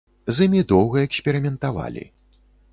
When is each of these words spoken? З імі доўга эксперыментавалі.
З 0.37 0.45
імі 0.47 0.61
доўга 0.71 1.03
эксперыментавалі. 1.09 2.03